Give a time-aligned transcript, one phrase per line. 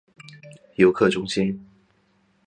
[0.77, 1.63] 游客中心